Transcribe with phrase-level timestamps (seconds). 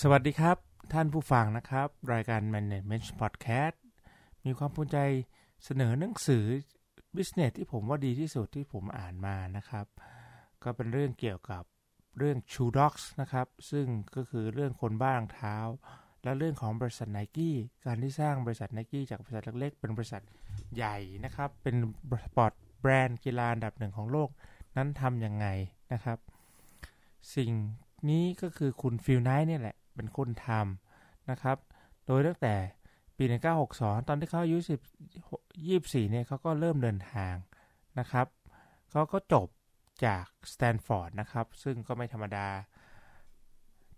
[0.00, 0.56] สวัสดีครับ
[0.92, 3.76] ท่านผู้ฟังนะครับ รายการ Management Podcast
[4.44, 4.98] มีความภูมิใจ
[5.64, 6.44] เสนอหนังสือ
[7.16, 9.86] Business ที่ผมว่าดีที่สุดที่ผมอ่านมานะครับ
[10.62, 11.62] ก็เป็นเรื่องเกี่ยวกับ
[12.18, 13.86] เรื่อง Shoe Dogs นะครับ ซึ่ง
[14.16, 15.56] ก็คือเรื่องคนบ้ารองเท้า
[16.24, 17.56] และเรื่องของบริษัทไนกี้
[17.86, 20.22] การที่สร้างบริษัทไนกี้จากบริษัทเล็กๆ เป็นบริษัท
[20.76, 21.76] ใหญ่นะครับ เป็น
[22.24, 24.28] sport brand กีฬาอันดับหนึ่งของโลก
[24.76, 25.46] นั้นทำยังไง
[25.92, 26.18] นะครับ
[27.36, 27.50] สิ่ง
[28.10, 31.56] นี้ก็คือคุณฟิลไนท์เนี่ยแหละ เป็นคนทำนะครับ
[32.06, 32.54] โดยตั้งแต่
[33.16, 33.24] ปี
[33.66, 34.58] 1962 ตอนที่เขาอายุ
[35.30, 37.34] 10 24 เนี่ยเขาก็เริ่มเดินทาง
[37.98, 38.26] นะครับ
[38.90, 39.48] เขาก็จบ
[40.04, 42.48] จากสแตนฟอร์ดนะครับ ซึ่งก็ไม่ธรรมดา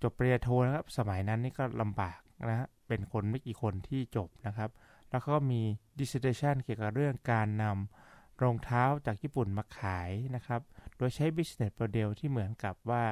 [0.03, 4.71] จบปริญญาโทนะครับ สมัยนั้นนี่ก็ลำบากนะฮะเป็นคนไม่กี่คนที่จบนะครับ
[5.11, 5.61] แล้วก็มี
[5.99, 10.61] dissertation เกี่ยวกับเรื่องการนำรองเท้าจากญี่ปุ่นมาขายนะครับ
[10.97, 13.05] โดยใช้ business model ที่เหมือนกับว่า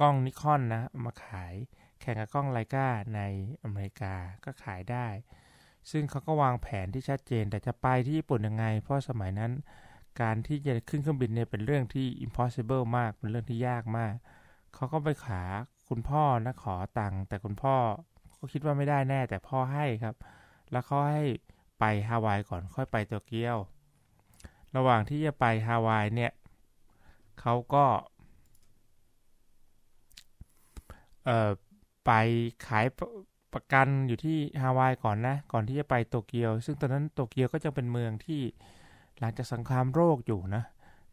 [0.00, 1.54] กล้องนิคอนนะมาขาย
[2.00, 3.20] แข่งกับกล้องไลกาใน
[3.62, 5.06] อเมริกาก็ขายได้
[5.90, 9.52] ซึ่งเขาก็วางแผนที่ชัดเจน แต่จะไปที่ญี่ปุ่นยังไง เพราะสมัยนั้น
[10.20, 14.14] การที่จะขึ้นเครื่องบินเนี่ยเป็นเรื่องที่ impossible มากเป็นเรื่องที่ยากมาก
[14.74, 15.42] เขาก็ไปขา
[15.88, 17.76] คุณพ่อนะขอตังค์แต่คุณพ่อ
[18.38, 20.16] ก็คิดว่าไม่ได้แน่แต่พ่อให้ครับ
[20.70, 21.24] แล้วเขาให้
[21.78, 23.58] ไปฮาวายก่อนค่อยไปโตเกียว
[24.76, 26.32] ระหว่างที่จะไปฮาวายเนี่ย
[27.40, 27.84] เขาก็
[31.26, 31.50] เอ่อ
[32.06, 32.10] ไป
[32.66, 32.86] ขาย
[33.54, 38.40] ประกันอยู่ที่ฮาวายก่อนนะ ก่อนที่จะไปโตเกียว ซึ่งตอนนั้นโตเกียวก็จะเป็นเมืองที่
[39.18, 40.64] หลังจากสงครามโรคอยู่นะ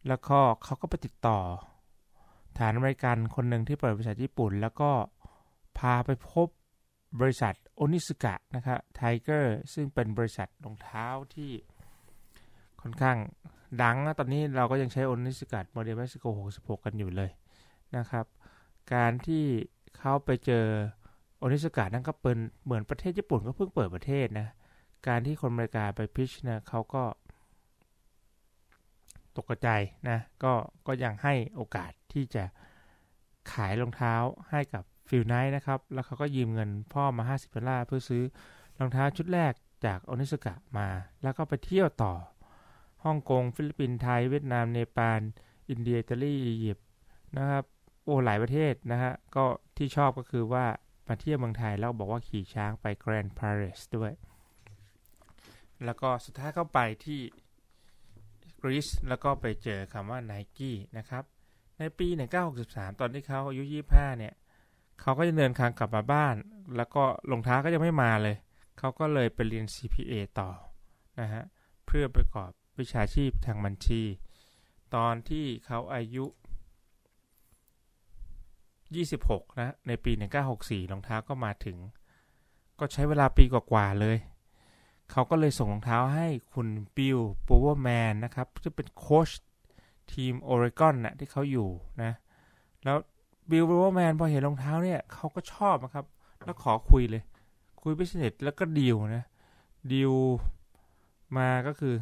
[0.08, 1.38] แล้วก็เขาก็ไปติดต่อ
[2.56, 4.90] ฐานอเมริกันคนหนึ่งที่เปิดบริษัทญี่ปุ่น แล้วก็
[5.78, 6.48] พาไปพบ
[7.20, 11.50] บริษัทโอนิซึกะนะครับไทเกอร์ซึ่งเป็นบริษัทรองเท้าที่
[12.80, 13.16] ค่อนข้าง
[13.82, 16.24] ดังนะตอนนี้เราก็ยังใช้โอนิซึกะโมเดลเม็กซิโก
[16.56, 17.30] 66 กันอยู่เลย
[17.96, 18.26] นะครับ
[18.94, 19.44] การที่
[19.98, 20.66] เขาไปเจอ
[21.38, 24.48] โอนิซึกะนั่นก็เป็นเหมือนประเทศญี่ปุ่นก็เพิ่งเปิดประเทศนะ
[25.06, 27.04] การที่คนอเมริกาไป pitch นะเขาก็
[29.36, 29.68] ตกใจ
[30.08, 30.52] นะ ก็
[30.86, 32.44] ก็ยังให้โอกาสที่จะ
[33.52, 34.14] ขายรองเท้า
[34.50, 38.22] ให้กับฟิลไนท์นะครับ แล้วเขาก็ยืมเงินพ่อมา 50ดอลลาร์เพื่อซื้อ
[38.78, 39.52] รองเท้าชุดแรก
[39.84, 40.88] จากโอนิซึกะมา
[41.22, 42.14] แล้วก็ไปเที่ยวต่อ
[43.04, 45.20] ฮ่องกง ฟิลิปปินส์ไทย เวียดนาม เนปาล
[45.70, 46.86] อินเดียอิตาลีอียิปต์
[47.36, 47.64] นะครับ
[48.04, 49.44] โอ้หลายประเทศนะฮะ ก็
[49.76, 50.66] ที่ชอบก็คือว่า
[51.08, 54.12] มาเที่ยวเมืองไทยแล้วบอกว่าขี่ช้างไป Grand Palace ด้วย
[55.84, 57.20] แล้วก็สุดท้ายเข้าไปที่
[58.60, 61.24] กรีซแล้วก็ไปเจอคำว่า n i กี้นะครับ
[61.78, 62.08] ในปี
[62.54, 64.34] 1963 ตอนที่เขาอายุ 25 เนี่ย
[65.00, 66.34] เขาก็จะเดินทางกลับมาบ้าน
[66.76, 68.36] แล้วก็รองเท้าก็ยังไม่มาเลย
[68.78, 70.50] เขาก็เลยไปเรียน CPA ต่อ
[71.20, 71.44] นะฮะ
[71.86, 74.02] เพื่อประกอบวิชาชีพทางบัญชี
[74.94, 76.24] ตอนที่เขาอายุ
[79.02, 80.12] 26 นะ ในปี
[80.52, 81.76] 1964 รองเท้าก็มาถึง
[82.78, 84.16] ก็ใช้เวลาปีกว่าๆเลย
[85.10, 89.30] เขาก็เลยส่งรองเท้าให้คุณบิลโบเวอร์แมนนะครับที่เป็นโค้ช
[90.12, 91.68] ทีมโอเรกอนนะที่เขาอยู่
[92.02, 92.12] นะ
[92.84, 92.96] แล้ว
[93.50, 96.06] บิลโบเวอร์แมนพอเห็นรองเท้าเนี่ยเขาก็ชอบนะครับ
[96.44, 97.22] แล้วขอคุยเลย
[97.82, 99.24] คุยไปสนิทแล้วก็ดีลนะ
[99.92, 100.12] ดีล
[101.36, 101.94] มาก็คือ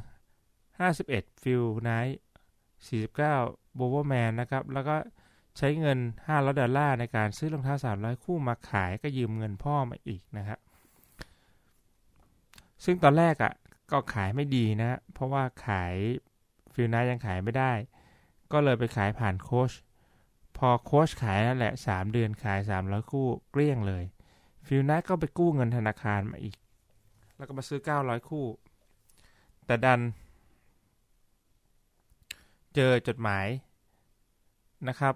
[0.68, 2.20] 51ฟิลไนท์
[2.98, 4.96] 49 b o w e r m a n นะครับ แล้วก็
[5.58, 5.98] ใช้เงิน
[6.28, 10.58] 500ดอลลาร์ในการซื้อรองเท้า 300 คู่มาขายก็ยืมเงินพ่อมาอีกนะครับ
[12.84, 13.52] ซึ่งตอนแรกอะ่ะ
[13.92, 15.94] ก็ขายไม่ดีนะ เพราะว่าขาย
[16.74, 17.72] ฟิลไนท์ยังขายไม่ได้
[18.52, 19.72] ก็เลยไปขายผ่านโค้ช
[20.56, 24.04] พอโค้ชขายนั่นแหละ 3 เดือนขาย 300 คู่เกลี้ยงเลย
[24.66, 26.56] ฟิลไนท์ก็ไปกู้เงินธนาคารมาอีก
[27.36, 28.46] แล้วก็มาซื้อ 900 คู่
[29.66, 30.00] แต่ดัน
[32.74, 33.46] เจอจดหมาย
[34.88, 35.14] นะครับ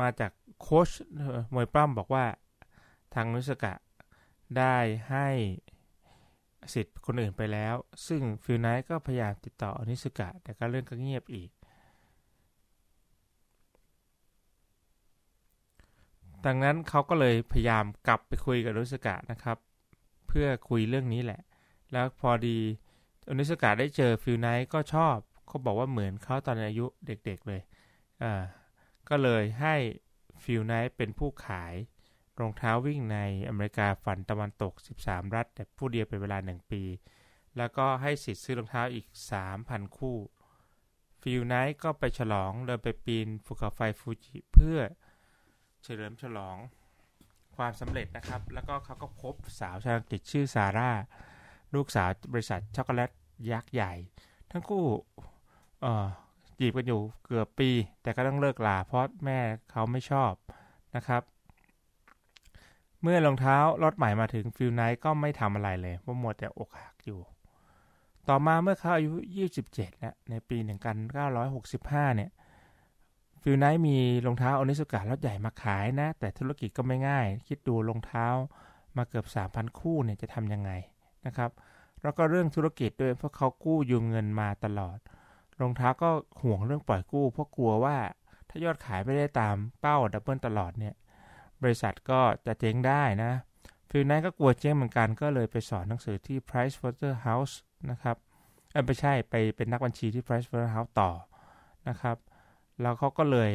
[0.00, 0.90] มาจากโค้ช
[1.54, 2.24] มวยปล้ำบอกว่า
[3.14, 3.72] ทางโอนิซึกะ
[4.58, 4.76] ได้
[5.10, 5.28] ให้
[6.74, 7.74] สิทธิ์คนอื่นไปแล้ว
[8.06, 11.50] ซึ่งฟิลไนท์ก็พยายามติดต่อโอนิซึกะ แต่ก็เรื่องก็เงียบอีก
[16.46, 19.56] ดังนั้นเขาก็เลยพยายามกลับไปคุยกับโอนิซึกะนะครับ
[20.26, 21.40] เพื่อคุยเรื่องนี้แหละ
[21.92, 25.16] แล้วพอดีโอนิซึกะได้เจอฟิลไนท์ก็ชอบ
[25.46, 27.60] เขาบอกว่าเหมือนเขาตอนอายุเด็กๆเลย
[28.22, 28.42] อ่า
[29.08, 29.74] ก็เลยให้
[30.42, 31.74] ฟิลไนท์เป็นผู้ขาย
[32.40, 33.18] รองเท้าวิ่งใน
[33.48, 34.72] อเมริกาฝั่งตะวันตก
[35.02, 36.82] 13 รัฐ แต่ผู้เดียวเป็นเวลา 1 ปี
[37.56, 39.06] แล้วก็ให้สิทธิ์ซื้อรองเท้าอีก
[39.52, 40.16] 3,000 คู่
[41.22, 44.78] ฟิลไนท์ก็ไปฉลองเดินไปปีนภูเขาไฟฟูจิเพื่อ
[45.82, 46.56] เฉลิมฉลอง
[47.56, 50.90] ความสำเร็จนะครับ แล้วก็เขาก็พบสาวชาวอังกฤษชื่อซาร่า
[51.74, 53.10] ลูกสาวบริษัทช็อกโกแลต
[53.50, 53.94] ยักษ์ใหญ่
[54.50, 54.84] ทั้งคู่
[56.58, 57.70] จีบกันอยู่เกือบปี
[58.02, 59.38] แต่ก็ต้องเลิกลาเพราะแม่
[59.70, 60.32] เขาไม่ชอบ
[60.96, 61.22] นะครับ
[63.02, 67.20] เมื่อรองเท้ารถใหม่มาถึงฟิลไนท์ก็ไม่ทำอะไรเลยเพราะมัวแต่อกหักอยู่
[68.28, 69.14] ต่อมาเมื่อเขาอายุ
[69.58, 70.58] 27นะในปี
[71.36, 72.30] 1965 เนี่ย
[73.42, 73.96] ฟิลไนท์มี
[74.26, 78.26] รองเท้าโอนิซึกะล็อตใหญ่มาขายนะ แต่ธุรกิจก็ไม่ง่าย คิดดูรองเท้า
[78.96, 80.70] มาเกือบ 3,000 คู่เนี่ยจะทำยังไง
[81.26, 81.50] นะครับ
[82.02, 84.98] แล้วก็เรื่องธุรกิจด้วยเพราะเขากู้ยืมเงินมาตลอด
[85.60, 86.10] รองเท้าก็
[86.42, 87.96] ห่วงเรื่องปล่อยกู้ เพราะกลัวว่า
[88.48, 90.94] ถ้ายอดขายไม่ได้ตามเป้า double ตลอดเนี่ย
[91.62, 93.32] บริษัทก็จะเจ๊งได้นะ
[93.90, 97.54] ฟิลไนท์ก็กลัวเจ๊งเหมือนกันก็เลยไปสอนหนังสือที่ Price Waterhouse
[97.90, 98.16] นะครับ
[98.72, 101.10] เออไม่ใช่ไปเป็นนักบัญชีที่ Price Waterhouse ต่อ
[101.88, 102.16] นะครับ
[102.80, 103.50] แล้วเขาก็เลย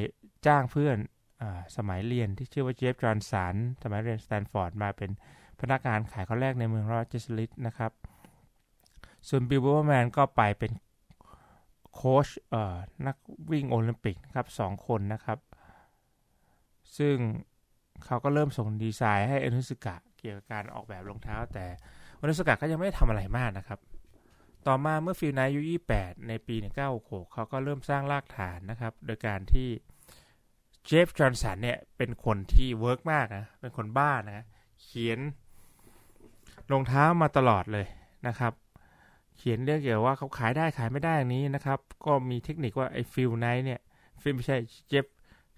[0.46, 0.98] จ้างเพื่อน
[1.42, 1.44] อ
[1.76, 5.10] สมัยเรียนที่ชื่อว่าเจฟจอห์นสันสมัยเรียนสแตนฟอร์ดมาเป็น
[5.60, 7.92] พนักงานขายคนแรกในเมืองลอสแอนเจลิสนะครับ
[9.28, 10.72] ส่วนบิลโบเวอร์แมนก็ไปเป็น
[11.96, 12.28] โค้ช
[13.08, 13.18] นัก
[13.52, 15.40] วิ่งโอลิมปิกครับสองคนนะครับ
[16.98, 17.16] ซึ่ง
[18.06, 21.66] เขาก็เริ่มส่งดีไซน์ให้โอนิซึกะเกี่ยวกับการออกแบบรองเท้า แต่
[22.22, 23.80] โอนิซึกะก็ยังไม่ได้ทำอะไรมากนะครับ
[24.68, 25.62] ต่อมาเมื่อฟิลไนท์อายุ
[25.96, 26.56] 28 ในปี
[26.96, 29.70] 1966 เขาก็เริ่มสร้างรากฐานนะครับ โดยการที่
[30.86, 34.46] เจฟจอห์นสันเนี่ย เป็นคนที่ work มากนะ เป็นคนบ้านะ
[34.82, 35.20] เขียน
[36.72, 37.88] รองเท้ามาตลอดเลย
[38.28, 38.54] นะครับ
[39.38, 43.82] เขียนเรื่องเกี่ยวว่าเขาขายได้ขายไม่ได้อย่างนี้นะครับ ก็มีเทคนิคว่าไอ้ฟิลไนท์เนี่ย
[44.22, 44.58] ฟิลไม่ใช่
[44.90, 45.06] เจฟ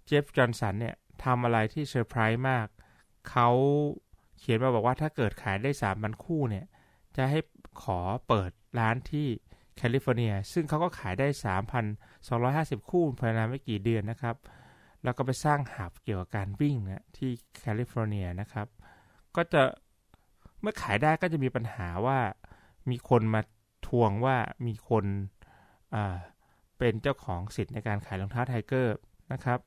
[0.06, 2.68] เจฟจอห์นสันเนี่ยทำอะไรที่เซอร์ไพรส์มาก
[3.30, 3.50] เขา
[4.38, 6.66] เขียนมาบอกว่าถ้าเกิดขายได้3พันคู่เนี่ย
[7.18, 7.39] จะให้
[7.83, 9.27] ขอเปิดร้านที่
[9.78, 11.28] แคลิฟอร์เนีย ซึ่งเขาก็ขายได้
[12.10, 14.36] 3,250 คู่ภายในไม่กี่เดือนนะครับ
[15.04, 18.68] แล้วก็ไปสร้าง hub เกี่ยวกับการวิ่งนะที่แคลิฟอร์เนียนะครับ
[19.36, 19.63] ก็จะ
[20.62, 22.18] เมื่อขายได้ก็จะมีปัญหาว่า
[22.89, 23.42] มีคนมา ท
[24.01, 24.38] วงว่า
[24.68, 25.06] มีคน
[26.77, 28.97] เป็นเจ้าของสิทธิ์ในการขายรองเท้าไทเกอร์
[29.33, 29.59] นะครับ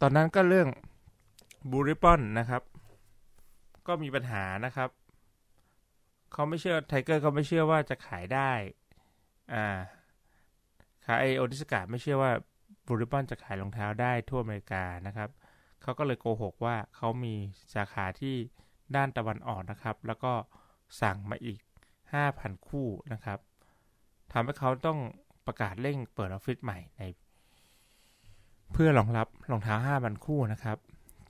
[0.00, 0.68] ตอนนั้นก็เรื่อง
[1.70, 2.62] บูริปอนนะครับ
[3.86, 4.90] ก็มีปัญหานะครับ
[6.32, 8.52] เขาไม่เชื่อไทเกอร์เขาไม่เชื่อว่าจะขายได้
[9.54, 9.66] อ่า
[11.06, 12.32] ขายโอดิสกาไม่เชื่อว่า
[12.86, 15.30] บูริปอนจะขายรองเท้าได้ทั่วอเมริกานะครับ
[15.82, 17.34] เขาก็เลยโกหกว่าเขามี
[17.74, 18.34] สาขาที่
[18.96, 20.32] ด้านตะวันออกนะครับ แล้วก็
[21.00, 21.60] สั่งมาอีก
[22.22, 23.38] 5,000 คู่นะครับ
[24.32, 24.98] ทำให้เขาต้อง
[25.46, 27.02] ประกาศเร่งเปิดออฟฟิศใหม่ใน
[28.72, 30.76] เพื่อรองรับรองเท้า5พันคู่นะครับ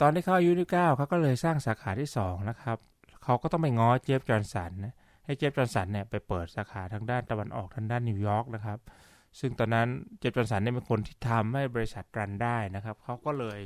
[0.00, 2.78] ตอนที่เขาอายุที่9เขาก็เลยสร้างสาขาที่ 2 นะครับ
[3.24, 4.72] เขาก็ต้องไปง้อเจฟจอห์นสัน
[5.24, 8.78] ให้เจฟจอห์นสันเนี่ยไปเปิดสาขาทางด้านตะวันออกทางด้านนิวยอร์กนะครับ
[9.40, 9.88] ซึ่งตอนนั้น
[10.18, 13.60] เจฟจอห์นสันเนี่ยเป็นคนที่ทำให้บริษัท run ได้นะครับ เขาก็เลย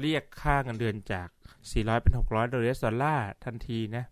[0.00, 1.28] เรียกค่าเงินเดือนจาก
[1.64, 2.54] 400 เป็น 600 ด
[2.88, 4.04] อลลาร์ทันทีนะ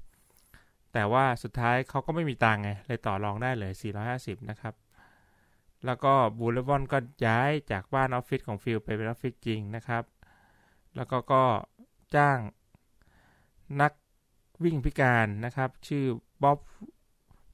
[0.99, 3.73] แต่ว่าสุดท้ายเขาก็ไม่มีตังไง เลยต่อรองได้เลย
[4.11, 4.75] 450 นะครับ
[5.85, 10.05] แล้วก็ Blue Ribbon ก็ย้ายจากบ้านออฟฟิศของฟิลไปเป็นออฟฟิศจริงนะครับ
[10.97, 11.45] แล้วก็ก็
[12.15, 12.39] จ้าง
[13.81, 13.93] นัก
[14.65, 16.05] วิ่งพิการนะครับ ชื่อ
[16.43, 16.59] บ๊อบ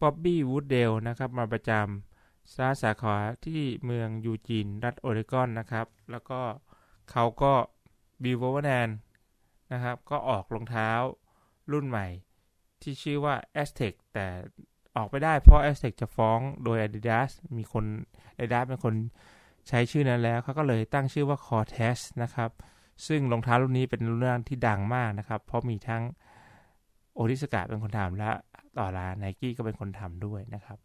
[0.01, 6.41] บ๊อบบี้วูดเดลนะครับ มาประจำสาสาขาที่เมืองยูจีน รัฐโอเรกอนนะครับ แล้วก็
[7.11, 7.53] เขาก็
[8.23, 8.89] บิลโบเวอร์แมน
[9.73, 10.91] นะครับ ก็ออกรองเท้า
[11.73, 12.09] รุ่นใหม่
[12.85, 14.27] ที่ชื่อว่า a z t e c แต่
[14.97, 17.85] ออกไปได้เพราะ a z t e c จะฟ้องโดย Adidas มีคน
[18.39, 18.95] Adidas เป็นคน
[19.69, 22.51] ใช้ชื่อนั้นแล้วเขาก็เลยตั้งชื่อว่า Cortez นะครับ
[23.07, 26.03] ซึ่งรองเท้ารุ่นนี้เป็นรุ่นที่ดังมากนะครับ เพราะมีทั้ง
[27.15, 28.31] โอริสกาเป็นคนทำและ
[28.79, 30.79] ต่อราไนกี้ก็เป็นคนทำด้วยนะครับ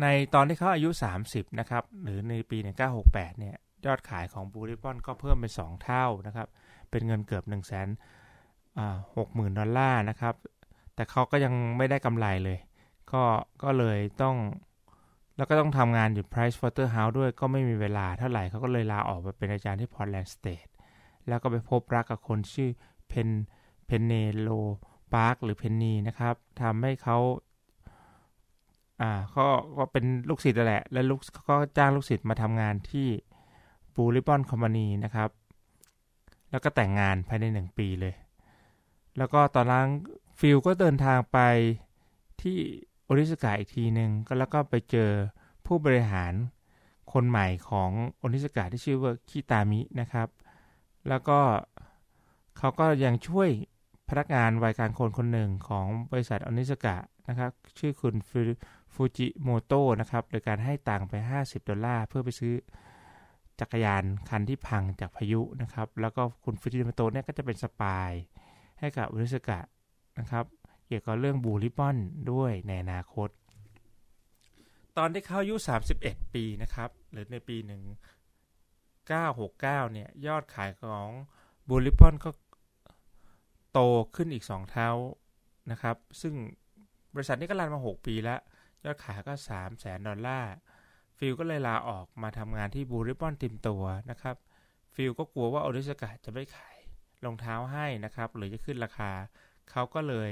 [0.00, 0.90] ในตอนที่เขาอายุ
[1.24, 2.58] 30 นะครับ หรือในปี
[2.98, 3.56] 1968 เนี่ย
[3.86, 6.48] ยอดขายของ Blue Ribbon ก็เพิ่มเป็น 2 เท่านะครับ
[6.90, 7.88] เป็นเงินเกือบ1 6 0 0 0
[8.78, 10.34] 0ดอลลาร์นะครับ
[10.94, 12.58] แต่เขาก็ยังไม่ได้กำไรเลย
[13.12, 13.22] ก็
[13.62, 14.36] ก็เลยต้อง
[15.36, 20.70] แล้วก็ต้องทำงานอยู่ Price Waterhouse ด้วยก็ไม่มีเวลาเท่าไหร่เขาก็เลยลาออกไปเป็นอาจารย์ที่ Portland State
[21.28, 22.70] แล้วก็ไปพบรักกับคนชื่อ
[23.08, 23.28] เพน
[23.86, 24.48] เพเนโล
[25.14, 27.18] ปีพาร์คส์หรือเพนนีนะครับทำให้เขา
[29.00, 29.46] อ่าก็
[29.78, 33.08] ก็เป็นลูกศิษย์แหละ และลูกก็จ้างลูกศิษย์มาทำงานที่
[33.94, 35.30] บูริบอนคอมมานีนะครับ
[36.50, 38.14] แล้วก็แต่งงานภายในหนึ่งปีเลย
[39.18, 39.86] แล้วก็ตอนนั้น
[40.38, 41.38] ฟิลก็เดินทางไป
[42.42, 42.58] ที่
[43.04, 45.10] โอริสกาอีกทีหนึ่งก็แล้วก็ไปเจอ
[45.66, 46.32] ผู้บริหาร
[47.12, 50.28] คนใหม่ของโอริสกาที่ชื่อว่าคิตามินะครับ
[51.08, 51.38] แล้วก็
[52.58, 53.48] เขาก็ยังช่วย
[54.08, 56.96] พนักงานวัยกลางคนคนหนึ่งของบริษัทโอนิซึกะ
[57.28, 58.14] นะครับ ชื่อคุณ
[58.94, 62.54] ฟูจิโมโตะนะครับ โดยการให้ตังไป 50 ดอลลาร์เพื่อไปซื้อ
[63.60, 68.10] จักรยานคันที่พังจากพายุนะครับ แล้วก็คุณฟูจิโมโตะเนี่ยก็จะเป็น spy
[68.78, 69.60] ให้กับโอนิซึกะ
[70.18, 70.44] นะครับ
[70.86, 71.96] เกี่ยวกับเรื่อง Blue Ribbon
[72.32, 73.28] ด้วยในอนาคต
[74.98, 75.54] ตอนที่เขาอายุ
[75.94, 81.08] 31 ปีนะครับ หรือในปี 1969 เนี่ย ยอดขายของ
[81.68, 82.30] Blue Ribbon ก็
[83.72, 83.80] โต
[84.16, 84.92] ขึ้นอีก 2 เท่า
[85.70, 86.34] นะครับ ซึ่ง
[87.14, 88.40] บริษัทนี้ก็ run มา 6 ปีแล้ว
[88.84, 90.52] ยอดขายก็ 3 0 0แสนดอลลาร์
[91.18, 94.36] ฟิลก็เลยลาออกมาทำงานที่ Blue Ribbon เต็มตัวนะครับ
[94.94, 96.77] ฟิลก็กลัวว่าโอนิสกาจะไม่ขาย
[97.24, 99.10] รองเท้าให้นะครับ หรือจะขึ้นราคา
[99.70, 100.30] เขาก็เลย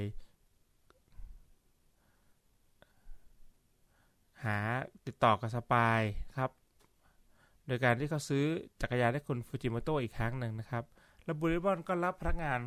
[4.45, 4.59] หา
[5.07, 6.00] ติดต่อกับ spy
[6.37, 6.50] ครับ
[7.66, 8.45] โดยการที่เขาซื้อ
[8.81, 10.85] จักรยานให้คุณฟูจิโมโตะอีกครั้งหนึ่งนะครับ
[11.25, 12.61] แล้วบูริบอนก็รับพนักงาน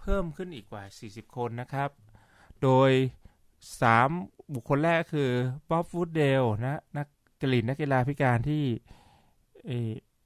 [0.00, 1.90] เพิ่มขึ้นอีกกว่า 40 คนนะครับ
[2.62, 2.90] โดย
[3.72, 5.30] 3 บุคคลแรกคือ
[5.70, 7.06] บ๊อบฟูดเดลนะนัก
[7.40, 8.64] จริตนักกีฬาพิการที่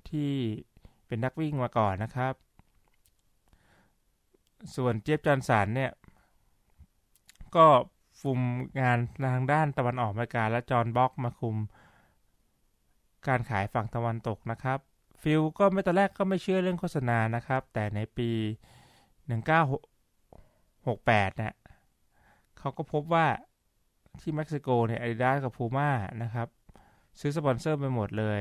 [0.08, 0.30] ที่
[1.06, 2.34] เป็นนักวิ่งมาก่อนนะครับ
[4.76, 5.92] ส่วนเจฟจอห์นสันเนี่ย
[7.56, 7.66] ก็
[8.20, 8.40] ฟุม
[8.80, 8.98] งาน
[9.32, 11.56] ทางด้านตะวันออกอเมริกาและจอห์นบ็อกมาคุม
[13.28, 14.78] การขายฝั่งตะวันตกนะครับ
[15.22, 18.30] ฟิลก็ไม่ตอนแรกก็ไม่เชื่อเรื่องโฆษณานะครับ แต่ในปี
[20.40, 21.56] 1968นะ
[22.58, 23.26] เขาก็พบว่า
[24.20, 25.90] ที่เม็กซิโกเนี่ยอาดิดาสกับพูม่า
[26.22, 26.48] นะครับ
[27.20, 28.40] ซื้อสปอนเซอร์ไปหมดเลย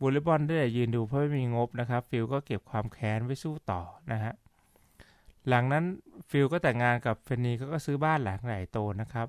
[0.00, 4.32] Blue Ribbon ได้ยืนดูเพราะไม่มีงบนะครับ ฟิลก็เก็บความแค้นไว้สู้ต่อนะฮะ
[5.48, 5.84] หลังนั้น
[6.30, 9.28] ฟิลก็แต่งงานกับเฟนนีเขาก็ซื้อบ้านหลังใหญ่โตนะครับ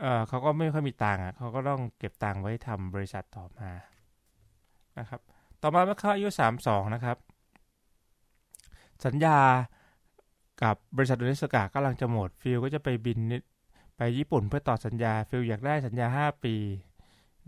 [0.00, 3.70] เออเขาก็ไม่ค่อยมีตังค์อะเขาก็ต้องเก็บตังค์ไว้ทำบริษัทต่อมา
[4.98, 5.20] นะครับ
[5.62, 6.28] ต่อมาเมื่อเขาอายุ
[6.62, 7.16] 32นะครับ
[9.06, 9.38] สัญญา
[10.62, 13.18] กับบริษัทโอนิสกากำลังจะหมดฟิลก็จะไปบิน
[13.96, 16.56] ไปญี่ปุ่นเพื่อต่อสัญญาฟิลอยากได้สัญญา 5 ปี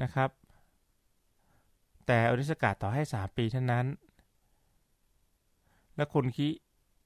[0.03, 0.31] นะครับ
[2.07, 3.87] แต่โอนิสกาต่อให้ 3 ปีเท่านั้น
[5.97, 6.49] และคุณคิ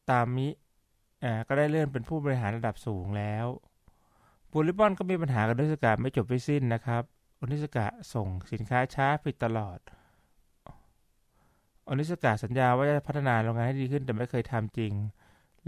[0.09, 0.49] ตามิ
[1.49, 3.47] ก็ได้เลื่อนเป็นผู้บริหารระดับสูงแล้ว
[4.52, 7.02] Blue Ribbon ก็มีปัญหากับโอนิสกาไม่จบไม่สิ้นนะครับ
[7.40, 9.78] โอนิสกาส่งสินค้าช้าผิดตลอด
[11.88, 14.92] โอนิสกาสัญญาว่าจะพัฒนาโรงงานให้ดีขึ้นแต่ไม่เคยทำจริง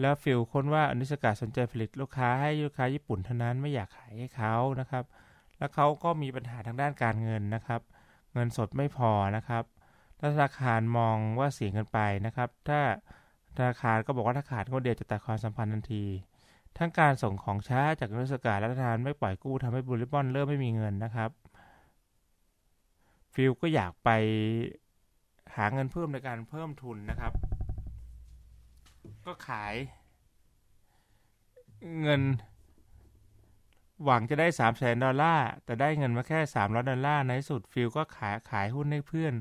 [0.01, 5.05] แล้วฟิลค้นว่าโอนิสกาสนใจผลิตลูกค้าให้ลูกค้าญี่ปุ่นเท่านั้นไม่อยากขายให้เขานะครับ
[5.59, 7.81] แล้วเขาก็มีปัญหาทางด้านการเงินนะครับ
[8.33, 9.65] เงินสดไม่พอนะครับ
[10.21, 12.81] ธนาคารมองว่าเสียเงินไปนะครับ ถ้า
[13.57, 16.05] ธนาคารก็บอกว่าถ้าขาดคนเดียวจะตัดความสัมพันธ์ทันที
[16.79, 21.31] ทั้งการส่งของช้าจากอนิสกาและธนาคารไม่ปล่อยกู้ทำให้บูริบอนเริ่มไม่มีเงินนะครับ
[23.35, 24.09] ฟิลก็อยากไป
[25.57, 27.33] หาเงินเพิ่มในการเพิ่มทุนนะครับ
[29.27, 29.75] ก็ขาย
[32.01, 32.23] เงิน
[34.05, 39.35] หวังจะได้3 0 0แสนดอลลาร์แต่ได้เงินมาแค่300ดอลลาร์ในสุดฟิลก็ขายขายหุ้นให้เพื่อน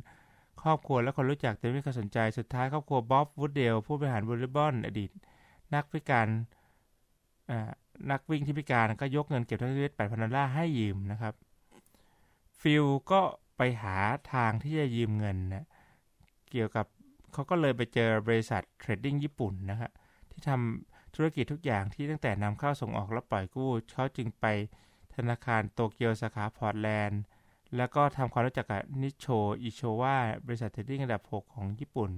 [0.61, 5.11] ครอบครัวและคนรู้จักแต่ไม่มีใครสนใจสุดท้ายครอบครัวบ๊อบวูดเดลผู้บริหาร Blue Ribbon อดีต
[5.73, 6.27] นักพิการ
[8.11, 11.33] นักวิ่งที่พิการก็ยกเงินเก็บทั้งชีวิต8พันดอลลาร์ให้ยืมนะครับ
[12.59, 13.21] ฟิลก็
[13.57, 13.97] ไปหา
[14.33, 15.65] ทางที่จะยืมเงินนะ
[16.51, 16.85] เกี่ยวกับ
[17.33, 19.91] เขาก็เลยไปเจอบริษัท trading ญี่ปุ่นนะครับ
[20.31, 24.45] ที่ทำธุรกิจทุกอย่างที่ตั้งแต่นำเข้าส่งออกและปล่อยกู้เขาจึงไป
[25.15, 27.21] ธนาคารโตเกียวสาขาพอร์ตแลนด์
[27.77, 29.27] แล้วก็ทำความรู้จักกับนิโช
[29.63, 32.11] อิโชวาบริษัท trading ระดับ 6 ของญี่ปุ่น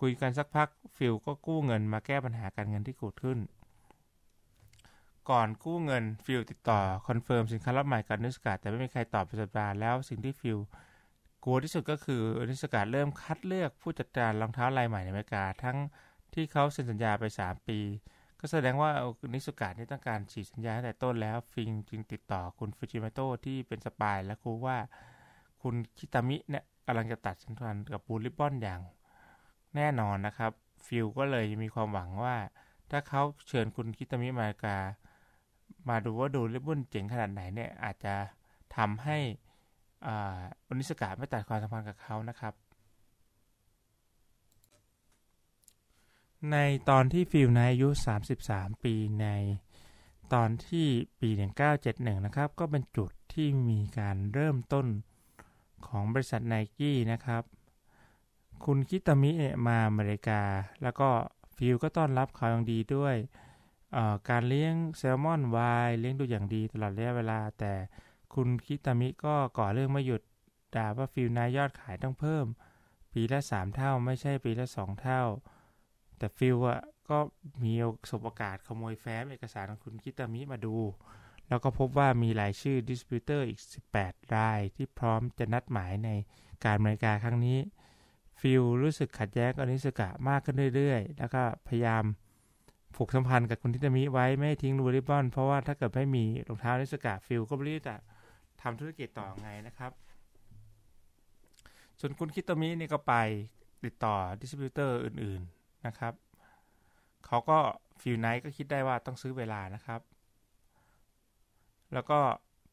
[0.00, 3.38] คุยกันสักพักฟิลก็กู้เงินมาแก้ปัญหาการเงินที่เกิดขึ้น
[5.30, 10.58] ก่อนกู้เงินฟิลติดต่อ confirm สินค้ารับใหม่กับนิสกาแต่ไม่มีใครตอบเป็นสัปดาห์แล้วสิ่งที่ฟิล
[11.44, 15.76] กลัวที่สุดก็คือนิสกาเริ่มคัดเลือกผู้จัดการรองเท้ารายใหม่ในอเมริกาทั้ง
[16.34, 17.78] ที่เขาเซ็นสัญญาไป 3 ปี
[18.40, 18.90] ก็แสดงว่า
[19.34, 24.78] นิสกาที่ต้องการฉีกสัญญาตั้งแต่ต้นแล้ว ฟิลจึงติดต่อคุณฟูจิมโตที่เป็น spy และรู้ว่า
[25.62, 28.80] คุณคิตามิเนี่ยกำลังจะตัดสัมพันธ์กับ Blue Ribbon อย่าง
[29.76, 30.52] แน่นอนนะครับ
[30.86, 32.36] ฟิลก็เลยมีความหวังว่า
[32.90, 34.76] ถ้าเขาเชิญคุณคิตามิมาอเมริกา
[35.88, 38.14] มาดูว่า Blue Ribbon เจ๋งขนาดไหนเนี่ยอาจจะ
[38.76, 39.18] ทำให้
[40.06, 40.08] โอ
[40.78, 42.54] นิสกาไม่ตัดความสัมพันธ์กับเขานะครับ
[46.52, 46.56] ใน
[46.90, 47.88] ตอนที่ฟิลอายุ
[48.36, 49.26] 33 ปีใน
[50.34, 50.86] ตอนที่
[51.20, 51.30] ปี
[51.78, 54.86] 1971 นะครับ ก็เป็นจุดที่มีการเริ่มต้น
[55.86, 57.42] ของบริษัทไนกี้นะครับ
[58.64, 60.42] คุณคิตามิเนี่ยมาอเมริกา
[60.82, 61.08] แล้วก็
[61.56, 63.14] ฟิลก็ต้อนรับเขาอย่างดีด้วย
[64.30, 65.58] การเลี้ยงแซลมอนไวน์
[66.00, 67.72] เลี้ยงดูอย่างดีตลอดระยะเวลา แต่
[68.34, 70.22] คุณคิตามิก็ก่อเรื่องไม่หยุด
[70.74, 72.46] ด่าว่าฟิลนายยอดขายต้องเพิ่ม
[73.12, 75.22] ปีละสามเท่าไม่ใช่ปีละสองเท่า
[76.18, 77.18] แต่ฟิลอะก็
[77.62, 77.72] มี
[78.10, 80.76] สบโอกาสขโมยแฟ้มเอกสารของคุณคิตามิมาดู
[81.48, 83.60] แล้วก็พบว่ามีรายชื่อ distributor อีก
[83.96, 86.10] 18 รายที่พร้อมจะนัดหมายใน
[86.64, 87.58] การบริการครั้งนี้
[88.40, 92.04] ฟิลรู้สึกขัดแย้งกับนิสกะมากขึ้นเรื่อยๆ แล้วก็พยายาม
[92.96, 97.94] ผูกสัมพันธ์กับคุณคิตามิไว้ไม่ทิ้ง Blue Ribbon เพราะว่าถ้าเกิดไม่มีรองเท้านิสกะฟิลก็ไม่รู้จะ
[98.62, 99.92] ทำธุรกิจต่อไงนะครับ
[102.00, 103.14] ส่วนคุณคิตามิเนี่ยก็ไป
[103.84, 106.12] ติดต่อ distributor อื่นๆ นะครับ
[107.26, 107.58] เขาก็
[108.00, 110.00] ฟิลไนท์ก็คิดได้ว่าต้องซื้อเวลานะครับ
[111.92, 112.18] แล้วก็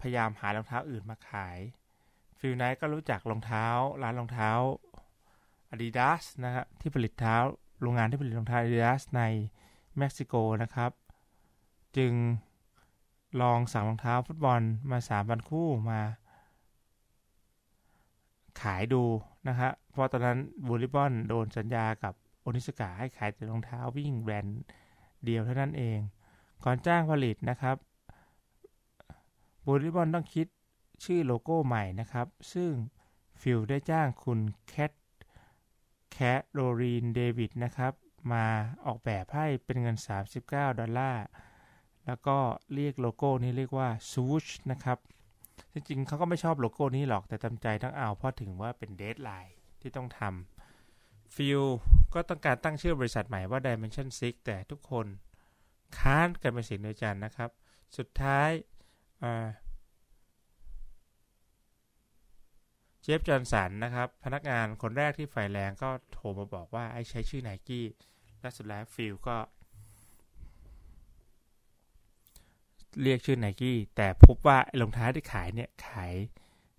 [0.02, 1.58] พยายามหารองเท้าอื่นมาขาย
[2.40, 3.66] ฟิลไนท์ก็รู้จักรองเท้า
[4.04, 4.52] ร้านรองเท้า
[5.72, 7.36] Adidas นะครับที่ผลิตเท้า
[7.82, 9.22] โรงงานที่ผลิตรองเท้า Adidas ใน
[9.98, 10.92] เม็กซิโกนะครับ
[11.98, 12.14] จึง
[13.42, 16.02] ลองสั่งรองเท้าฟุตบอลมา3 0 0 0คู่มา
[18.62, 19.04] ขายดู
[19.48, 22.14] นะครับเพราะตอนนั้น Blue Ribbon โดนสัญญากับ
[22.46, 24.62] โอนิสกาให้ขายแต่รองเท้าวิ่งแบรนด์
[25.26, 26.00] เดียวเท่านั้นเอง
[26.64, 27.76] ก่อนจ้างผลิตนะครับ
[29.66, 30.48] Blue Ribbon ต้องคิด
[31.04, 32.72] ชื่อโลโก้ใหม่นะครับ ซึ่ง
[33.42, 34.92] ฟิลได้จ้างคุณแคท
[36.12, 37.94] แคทโรรีนเดวิดนะครับ
[38.32, 38.46] มา
[38.86, 39.96] ออกแบบให้เป็นเงิน
[40.38, 41.26] 39 ดอลลาร์
[42.06, 42.38] แล้วก็
[42.74, 44.98] เรียกโลโก้นี้เรียกว่า swoosh นะครับ
[45.74, 50.55] จริงๆเขาก็ไม่ชอบโลโก้นี้หรอกแต่จำใจต้องเอาเพราะถึงว่าเป็น deadline ที่ต้องทำ
[51.36, 51.62] ฟิล
[52.14, 55.06] ก็ต้องการตั้งชื่อบริษัทใหม่ว่า Dimension 6 แต่ทุกคน
[55.98, 57.50] ค้านกันเป็นเสียงเดียวกันนะครับ
[57.98, 58.50] สุดท้าย
[63.02, 67.86] เจฟจอห์นสันนะครับ พนักงานคนแรกที่ไฟแรงก็โทรมาบอกว่าไอ้ใช้ชื่อไนกี้
[68.40, 69.38] และสุดแล้วฟิลก็
[73.02, 76.14] เรียกชื่อไนกี้แต่พบว่ารองเท้าที่ขายเนี่ยขาย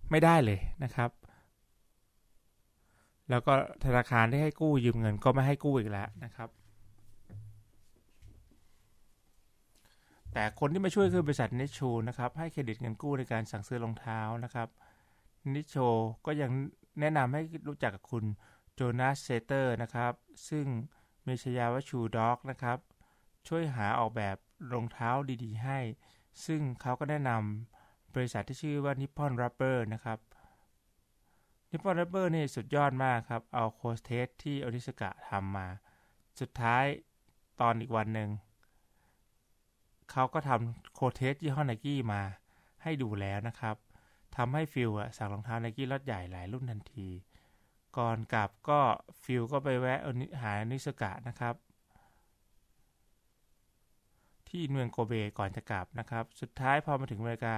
[0.09, 1.09] ไม่ได้เลยนะครับ
[3.29, 3.53] แล้วก็
[3.85, 6.49] ธนาคารที่ให้กู้ยืมเงินก็ไม่ให้กู้อีกแล้วนะครับ
[10.33, 14.67] แต่คนที่มาช่วยคือบริษัทเนชูนะครับ ให้เครดิตเงินกู้ในการสั่งซื้อรองเท้านะครับ
[15.53, 15.75] นิโช
[16.25, 16.51] ก็ยัง
[16.99, 18.25] แนะนำให้รู้จักกับคุณ
[18.73, 20.13] โจนาสเซนเตอร์นะครับ
[20.49, 20.65] ซึ่ง
[21.25, 22.77] มีฉายาว่า Shoe Dog นะครับ
[23.47, 24.37] ช่วยหาออกแบบ
[24.73, 25.09] รองเท้า
[25.43, 25.79] ดีๆ ให้
[26.45, 30.17] ซึ่งเขาก็แนะนำบริษัทที่ชื่อว่า Nippon Rubber นะครับ
[31.71, 35.67] Nippon Rubber นี่สุดยอดมากครับ เอา Cortez ที่โอนิซึกะทำมา
[36.39, 36.85] สุดท้าย
[37.61, 38.29] ตอนอีกวันหนึ่ง
[40.11, 42.21] เขาก็ทำ Cortez ยี่ห้อไนกี้มา
[42.83, 43.75] ให้ดูแล้วนะครับ
[44.35, 47.07] ทำให้ฟิลอะสั่งรองเท้าไนกี้รถใหญ่หลายรุ่นทันที
[47.97, 48.79] ก่อนกลับก็
[49.21, 49.99] ฟิลก็ไปแวะ
[50.41, 51.55] หาโอนิซึกะนะครับ
[54.49, 57.55] ที่เมืองโกเบก่อนจะกลับนะครับ สุดท้ายพอมาถึงอเมริกา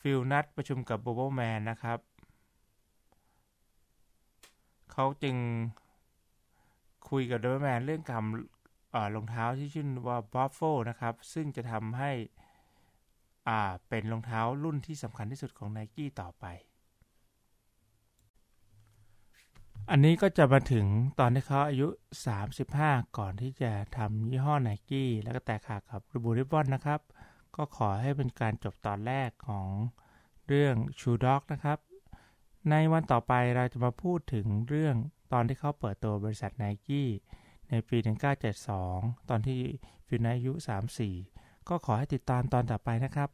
[0.00, 1.98] ฟิลนัดประชุมกับบาวเวอร์แมนนะครับ
[4.92, 5.36] เขาจึง
[7.08, 8.24] คุยกับบาวเวอร์แมนเรื่องการ
[9.14, 12.12] รองเท้าที่ชื่อว่าบัฟโฟนะครับ ซึ่งจะทำให้
[13.48, 16.44] อ่าเป็นรองเท้ารุ่นที่สำคัญที่สุดของ n นกี้ต่อไป
[19.90, 20.86] อันนี้ก็จะมาถึง
[21.18, 21.88] ตอนที่เขาอายุ
[22.52, 27.00] 35 ก่อนที่จะทำยี่ห้อ n นกี้แล้วก็แตกขาดกับรูบูริบอนนะครับ
[27.56, 29.68] ก็ขอให้เป็นการจบตอนแรกของ
[30.48, 31.78] เรื่องชูด็อกนะครับ
[32.70, 34.94] ในวันต่อไปเราจะมาพูดถึงเรื่อง
[35.32, 37.08] ตอนที่เขาเปิดตัวบริษัทไนกี้
[37.70, 37.96] ในปี
[38.62, 39.60] 1972 ตอนที่
[40.06, 40.52] ฟิลนายุ
[41.10, 43.30] 34 ก็ขอให้ติดตามตอนต่อไปนะครับ